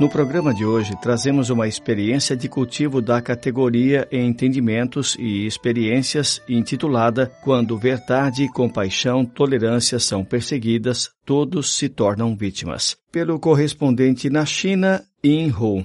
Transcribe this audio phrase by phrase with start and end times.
[0.00, 7.30] No programa de hoje, trazemos uma experiência de cultivo da categoria Entendimentos e Experiências, intitulada
[7.44, 15.50] Quando Verdade, Compaixão, Tolerância são perseguidas, todos se tornam vítimas, pelo correspondente na China, Yin
[15.50, 15.84] Hu.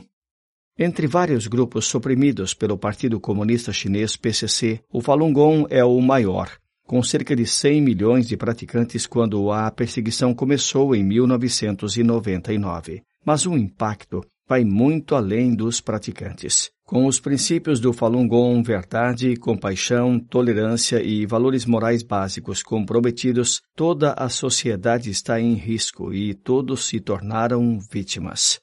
[0.79, 6.49] Entre vários grupos suprimidos pelo Partido Comunista Chinês PCC, o Falun Gong é o maior,
[6.87, 13.57] com cerca de 100 milhões de praticantes quando a perseguição começou em 1999 mas o
[13.57, 16.69] impacto vai muito além dos praticantes.
[16.85, 24.13] Com os princípios do Falun Gong, verdade, compaixão, tolerância e valores morais básicos comprometidos, toda
[24.13, 28.59] a sociedade está em risco e todos se tornaram vítimas.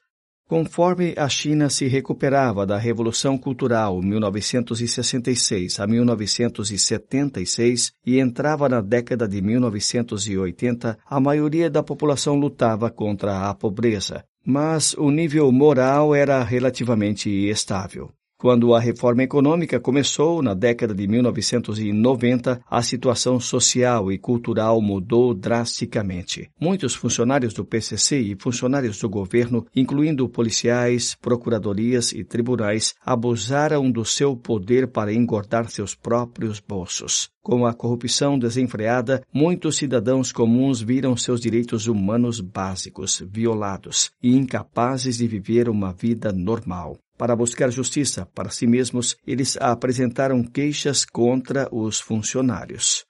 [0.49, 9.27] Conforme a China se recuperava da Revolução Cultural 1966 a 1976 e entrava na década
[9.27, 16.43] de 1980, a maioria da população lutava contra a pobreza, mas o nível moral era
[16.43, 18.13] relativamente estável.
[18.43, 25.33] Quando a reforma econômica começou, na década de 1990, a situação social e cultural mudou
[25.33, 26.51] drasticamente.
[26.61, 34.05] Muitos funcionários do PCC e funcionários do governo, incluindo policiais, procuradorias e tribunais, abusaram do
[34.05, 37.31] seu poder para engordar seus próprios bolsos.
[37.45, 45.19] Com a corrupção desenfreada, muitos cidadãos comuns viram seus direitos humanos básicos violados e incapazes
[45.19, 46.99] de viver uma vida normal.
[47.23, 53.05] Para buscar justiça para si mesmos, eles apresentaram queixas contra os funcionários.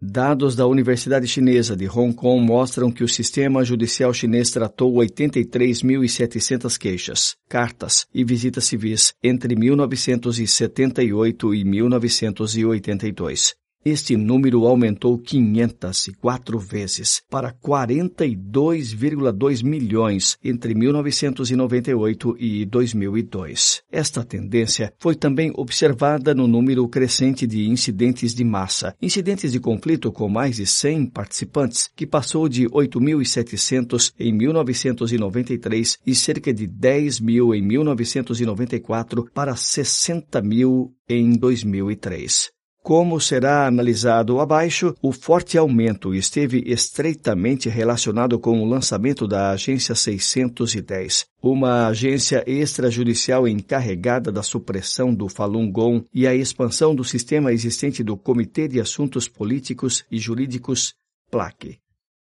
[0.00, 6.78] Dados da Universidade Chinesa de Hong Kong mostram que o sistema judicial chinês tratou 83.700
[6.78, 13.59] queixas, cartas e visitas civis entre 1978 e 1982.
[13.82, 23.82] Este número aumentou 504 vezes para 42,2 milhões entre 1998 e 2002.
[23.90, 30.12] Esta tendência foi também observada no número crescente de incidentes de massa, incidentes de conflito
[30.12, 37.20] com mais de 100 participantes, que passou de 8.700 em 1993 e cerca de 10
[37.20, 42.59] mil em 1994 para 60 mil em 2003.
[42.90, 49.94] Como será analisado abaixo, o forte aumento esteve estreitamente relacionado com o lançamento da Agência
[49.94, 57.52] 610, uma agência extrajudicial encarregada da supressão do Falun Gong e a expansão do sistema
[57.52, 60.92] existente do Comitê de Assuntos Políticos e Jurídicos,
[61.30, 61.78] PLAC.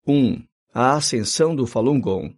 [0.07, 0.43] 1.
[0.75, 2.37] A ascensão do Falun Gong.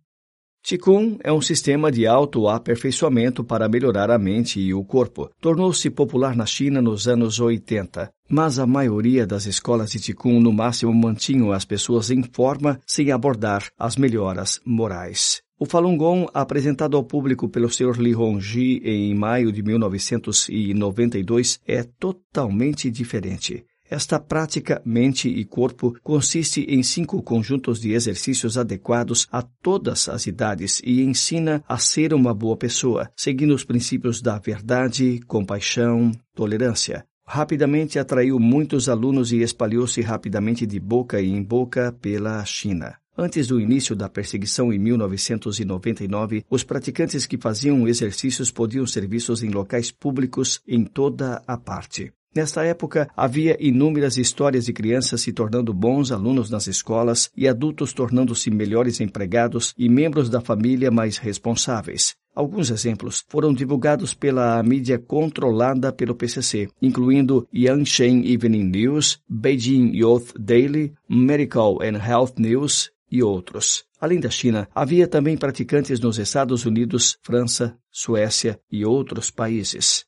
[0.65, 5.28] Qigong é um sistema de autoaperfeiçoamento para melhorar a mente e o corpo.
[5.41, 10.53] Tornou-se popular na China nos anos 80, mas a maioria das escolas de Qigong no
[10.53, 15.43] máximo mantinham as pessoas em forma sem abordar as melhoras morais.
[15.59, 18.00] O Falun Gong, apresentado ao público pelo Sr.
[18.00, 23.65] Li Hongji em maio de 1992, é totalmente diferente.
[23.93, 30.27] Esta prática mente e corpo consiste em cinco conjuntos de exercícios adequados a todas as
[30.27, 37.05] idades e ensina a ser uma boa pessoa, seguindo os princípios da verdade, compaixão, tolerância.
[37.27, 42.97] Rapidamente atraiu muitos alunos e espalhou-se rapidamente de boca em boca pela China.
[43.15, 49.43] Antes do início da perseguição em 1999, os praticantes que faziam exercícios podiam ser vistos
[49.43, 52.11] em locais públicos em toda a parte.
[52.34, 57.93] Nesta época, havia inúmeras histórias de crianças se tornando bons alunos nas escolas e adultos
[57.93, 62.17] tornando-se melhores empregados e membros da família mais responsáveis.
[62.34, 70.32] Alguns exemplos foram divulgados pela mídia controlada pelo PCC, incluindo Yangshen Evening News, Beijing Youth
[70.38, 73.85] Daily, Medical and Health News e outros.
[74.00, 80.06] Além da China, havia também praticantes nos Estados Unidos, França, Suécia e outros países.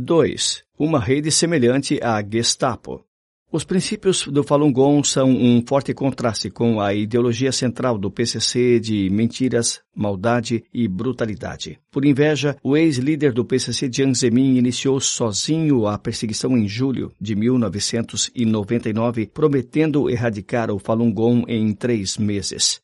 [0.00, 0.62] 2.
[0.78, 3.04] Uma rede semelhante à Gestapo.
[3.50, 8.78] Os princípios do Falun Gong são um forte contraste com a ideologia central do PCC
[8.78, 11.80] de mentiras, maldade e brutalidade.
[11.90, 17.34] Por inveja, o ex-líder do PCC Jiang Zemin iniciou sozinho a perseguição em julho de
[17.34, 22.80] 1999, prometendo erradicar o Falun Gong em três meses.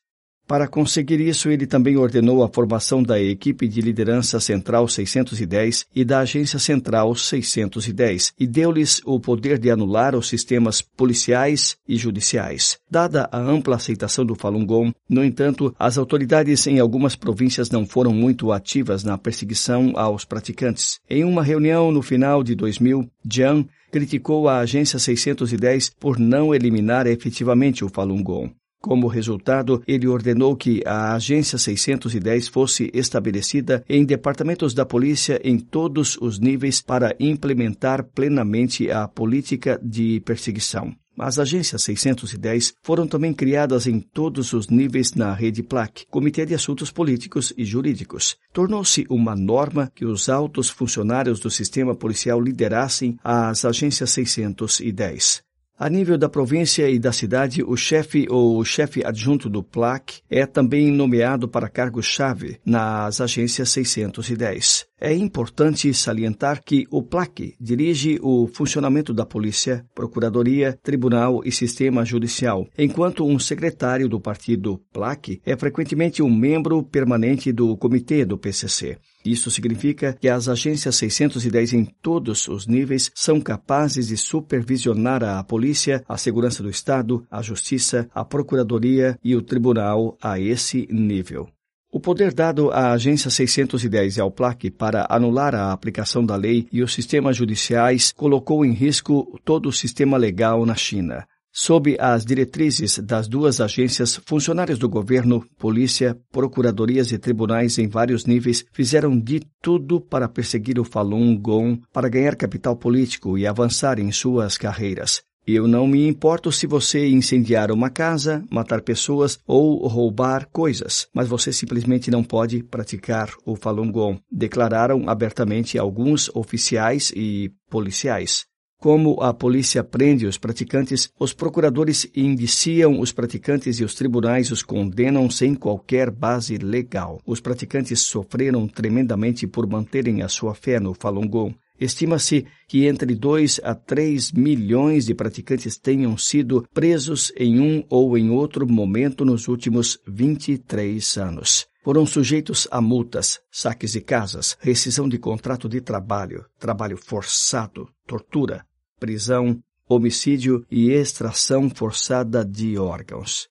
[0.47, 6.05] Para conseguir isso, ele também ordenou a formação da equipe de liderança Central 610 e
[6.05, 12.77] da Agência Central 610 e deu-lhes o poder de anular os sistemas policiais e judiciais.
[12.89, 17.83] Dada a ampla aceitação do Falun Gong, no entanto, as autoridades em algumas províncias não
[17.83, 20.99] foram muito ativas na perseguição aos praticantes.
[21.09, 27.07] Em uma reunião no final de 2000, Jiang criticou a Agência 610 por não eliminar
[27.07, 28.53] efetivamente o Falun Gong.
[28.85, 35.57] Como resultado, ele ordenou que a Agência 610 fosse estabelecida em departamentos da polícia em
[35.57, 40.93] todos os níveis para implementar plenamente a política de perseguição.
[41.17, 46.53] As agências 610 foram também criadas em todos os níveis na rede PLAC, Comitê de
[46.53, 48.37] Assuntos Políticos e Jurídicos.
[48.53, 55.44] Tornou-se uma norma que os altos funcionários do sistema policial liderassem as agências 610.
[55.77, 60.45] A nível da província e da cidade, o chefe ou chefe adjunto do PLAC é
[60.45, 64.87] também nomeado para cargo-chave nas agências 610.
[64.99, 72.05] É importante salientar que o PLAC dirige o funcionamento da polícia, procuradoria, tribunal e sistema
[72.05, 78.37] judicial, enquanto um secretário do partido PLAC é frequentemente um membro permanente do comitê do
[78.37, 78.97] PCC.
[79.25, 85.43] Isso significa que as agências 610 em todos os níveis são capazes de supervisionar a
[85.43, 91.54] polícia, a segurança do Estado, a justiça, a procuradoria e o tribunal a esse nível.
[91.95, 96.67] O poder dado à Agência 610 e ao PLAC para anular a aplicação da lei
[96.69, 101.25] e os sistemas judiciais colocou em risco todo o sistema legal na China.
[101.53, 108.25] Sob as diretrizes das duas agências, funcionários do governo, polícia, procuradorias e tribunais em vários
[108.25, 113.99] níveis fizeram de tudo para perseguir o Falun Gong, para ganhar capital político e avançar
[113.99, 115.23] em suas carreiras.
[115.47, 121.27] Eu não me importo se você incendiar uma casa, matar pessoas ou roubar coisas, mas
[121.27, 128.47] você simplesmente não pode praticar o Falun Gong, declararam abertamente alguns oficiais e policiais.
[128.79, 134.63] Como a polícia prende os praticantes, os procuradores indiciam os praticantes e os tribunais os
[134.63, 137.21] condenam sem qualquer base legal.
[137.25, 141.55] Os praticantes sofreram tremendamente por manterem a sua fé no Falun Gong.
[141.79, 148.17] Estima-se que entre 2 a 3 milhões de praticantes tenham sido presos em um ou
[148.17, 151.67] em outro momento nos últimos 23 anos.
[151.83, 158.65] Foram sujeitos a multas, saques de casas, rescisão de contrato de trabalho, trabalho forçado, tortura,
[158.99, 163.47] prisão, homicídio e extração forçada de órgãos.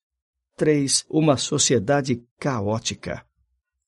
[0.56, 1.04] 3.
[1.08, 3.24] Uma sociedade caótica.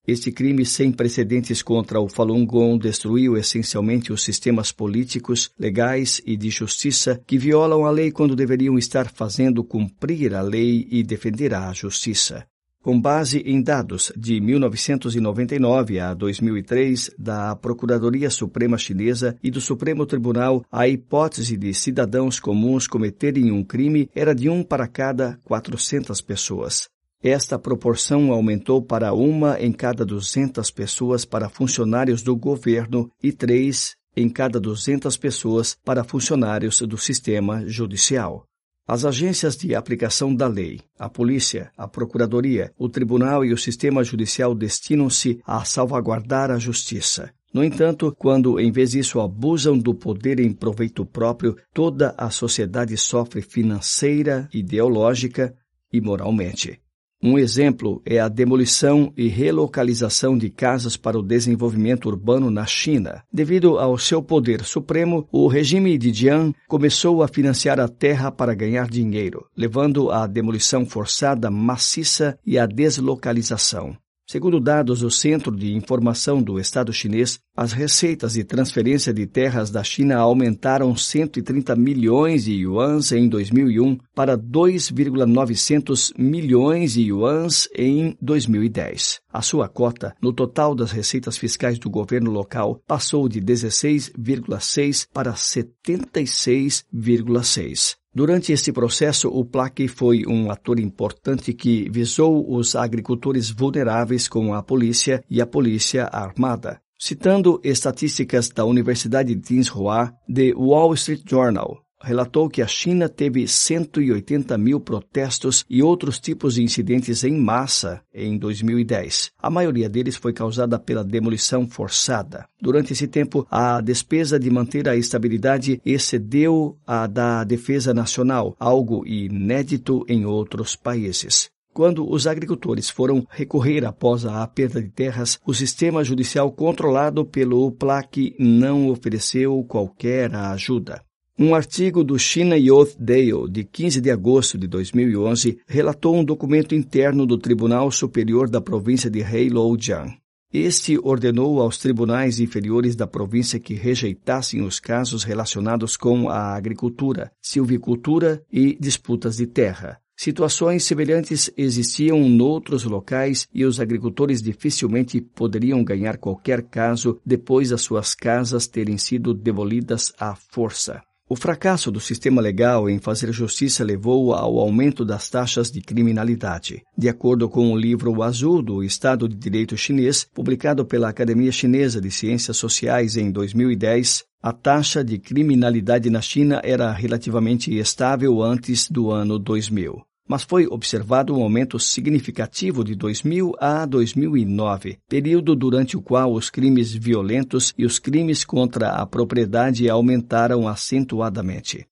[0.06, 6.36] Este crime sem precedentes contra o Falun Gong destruiu essencialmente os sistemas políticos, legais e
[6.36, 11.52] de justiça que violam a lei quando deveriam estar fazendo cumprir a lei e defender
[11.52, 12.46] a justiça.
[12.80, 20.06] Com base em dados de 1999 a 2003 da Procuradoria Suprema Chinesa e do Supremo
[20.06, 26.20] Tribunal, a hipótese de cidadãos comuns cometerem um crime era de um para cada 400
[26.20, 26.88] pessoas.
[27.22, 33.96] Esta proporção aumentou para uma em cada 200 pessoas para funcionários do governo e três
[34.16, 38.46] em cada 200 pessoas para funcionários do sistema judicial.
[38.88, 44.04] As agências de aplicação da lei, a polícia, a procuradoria, o tribunal e o sistema
[44.04, 47.32] judicial destinam-se a salvaguardar a justiça.
[47.52, 52.96] No entanto, quando em vez disso abusam do poder em proveito próprio, toda a sociedade
[52.96, 55.54] sofre financeira, ideológica
[55.92, 56.80] e moralmente.
[57.22, 63.22] Um exemplo é a demolição e relocalização de casas para o desenvolvimento urbano na China.
[63.32, 68.54] Devido ao seu poder supremo, o regime de Jiang começou a financiar a terra para
[68.54, 73.96] ganhar dinheiro, levando à demolição forçada maciça e à deslocalização.
[74.28, 79.70] Segundo dados do Centro de Informação do Estado chinês, as receitas de transferência de terras
[79.70, 88.16] da China aumentaram 130 milhões de yuans em 2001 para 2,900 milhões de yuans em
[88.20, 89.20] 2010.
[89.32, 95.34] A sua cota no total das receitas fiscais do governo local passou de 16,6 para
[95.34, 97.96] 76,6.
[98.16, 104.54] Durante este processo, o PLAC foi um ator importante que visou os agricultores vulneráveis com
[104.54, 106.80] a polícia e a polícia armada.
[106.98, 113.46] Citando estatísticas da Universidade de Tsinghua, The Wall Street Journal relatou que a China teve
[113.46, 119.32] 180 mil protestos e outros tipos de incidentes em massa em 2010.
[119.38, 122.46] A maioria deles foi causada pela demolição forçada.
[122.60, 129.06] Durante esse tempo, a despesa de manter a estabilidade excedeu a da defesa nacional, algo
[129.06, 131.50] inédito em outros países.
[131.76, 137.70] Quando os agricultores foram recorrer após a perda de terras, o sistema judicial controlado pelo
[137.70, 141.05] PLAC não ofereceu qualquer ajuda.
[141.38, 146.74] Um artigo do China Youth Daily, de 15 de agosto de 2011, relatou um documento
[146.74, 150.16] interno do Tribunal Superior da província de Heilongjiang.
[150.50, 157.30] Este ordenou aos tribunais inferiores da província que rejeitassem os casos relacionados com a agricultura,
[157.42, 160.00] silvicultura e disputas de terra.
[160.16, 167.82] Situações semelhantes existiam noutros locais e os agricultores dificilmente poderiam ganhar qualquer caso depois das
[167.82, 171.02] suas casas terem sido demolidas à força.
[171.28, 176.84] O fracasso do sistema legal em fazer justiça levou ao aumento das taxas de criminalidade.
[176.96, 182.00] De acordo com o livro azul do Estado de Direito chinês, publicado pela Academia Chinesa
[182.00, 188.88] de Ciências Sociais em 2010, a taxa de criminalidade na China era relativamente estável antes
[188.88, 195.96] do ano 2000 mas foi observado um aumento significativo de 2000 a 2009, período durante
[195.96, 201.86] o qual os crimes violentos e os crimes contra a propriedade aumentaram acentuadamente.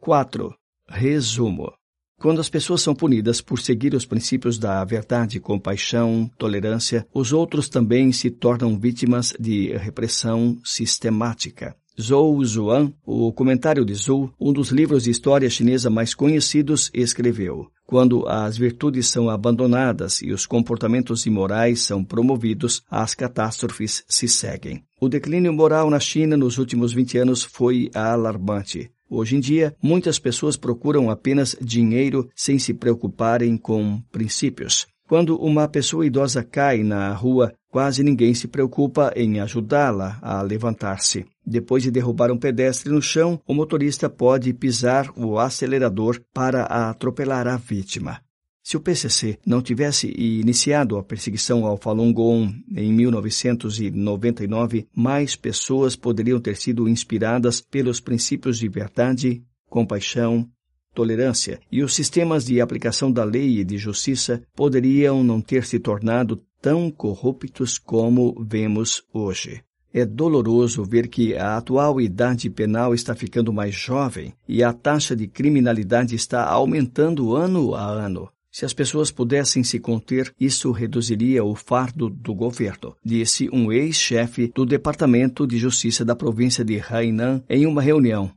[0.00, 0.54] 4.
[0.88, 1.72] Resumo.
[2.18, 7.68] Quando as pessoas são punidas por seguir os princípios da verdade, compaixão, tolerância, os outros
[7.68, 11.76] também se tornam vítimas de repressão sistemática.
[11.98, 17.68] Zhou Zuan, o comentário de Zhou, um dos livros de história chinesa mais conhecidos, escreveu:
[17.86, 24.84] Quando as virtudes são abandonadas e os comportamentos imorais são promovidos, as catástrofes se seguem.
[25.00, 28.90] O declínio moral na China nos últimos 20 anos foi alarmante.
[29.08, 34.86] Hoje em dia, muitas pessoas procuram apenas dinheiro sem se preocuparem com princípios.
[35.08, 41.24] Quando uma pessoa idosa cai na rua, quase ninguém se preocupa em ajudá-la a levantar-se.
[41.46, 47.46] Depois de derrubar um pedestre no chão, o motorista pode pisar o acelerador para atropelar
[47.46, 48.20] a vítima.
[48.64, 55.94] Se o PCC não tivesse iniciado a perseguição ao Falun Gong em 1999, mais pessoas
[55.94, 60.50] poderiam ter sido inspiradas pelos princípios de verdade, compaixão,
[60.92, 65.78] tolerância e os sistemas de aplicação da lei e de justiça poderiam não ter se
[65.78, 69.62] tornado tão corruptos como vemos hoje.
[69.92, 75.16] É doloroso ver que a atual idade penal está ficando mais jovem e a taxa
[75.16, 78.28] de criminalidade está aumentando ano a ano.
[78.50, 84.50] Se as pessoas pudessem se conter, isso reduziria o fardo do governo, disse um ex-chefe
[84.54, 88.32] do Departamento de Justiça da província de Hainan em uma reunião.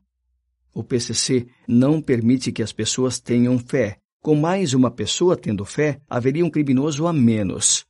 [0.74, 3.98] O PCC não permite que as pessoas tenham fé.
[4.22, 7.86] Com mais uma pessoa tendo fé, haveria um criminoso a menos.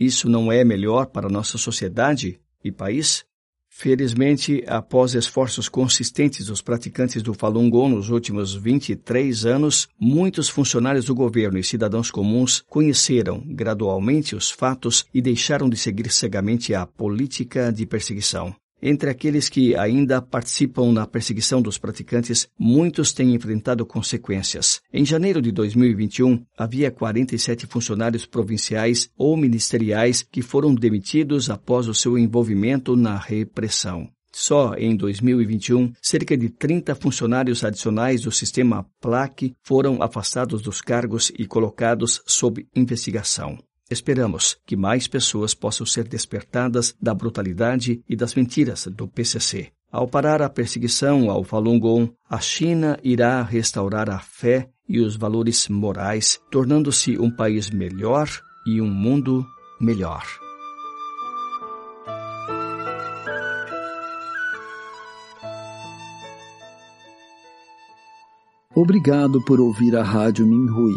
[0.00, 2.40] Isso não é melhor para nossa sociedade?
[2.64, 3.24] E país?
[3.76, 11.06] Felizmente, após esforços consistentes dos praticantes do Falun Gong nos últimos 23 anos, muitos funcionários
[11.06, 16.86] do governo e cidadãos comuns conheceram gradualmente os fatos e deixaram de seguir cegamente a
[16.86, 18.54] política de perseguição.
[18.82, 24.80] Entre aqueles que ainda participam na perseguição dos praticantes, muitos têm enfrentado consequências.
[24.92, 31.94] Em janeiro de 2021, havia 47 funcionários provinciais ou ministeriais que foram demitidos após o
[31.94, 34.08] seu envolvimento na repressão.
[34.36, 41.30] Só em 2021, cerca de 30 funcionários adicionais do sistema PLAC foram afastados dos cargos
[41.38, 43.56] e colocados sob investigação.
[43.90, 49.70] Esperamos que mais pessoas possam ser despertadas da brutalidade e das mentiras do PCC.
[49.92, 55.16] Ao parar a perseguição ao Falun Gong, a China irá restaurar a fé e os
[55.16, 58.28] valores morais, tornando-se um país melhor
[58.66, 59.46] e um mundo
[59.80, 60.24] melhor.
[68.74, 70.96] Obrigado por ouvir a Rádio Minhui.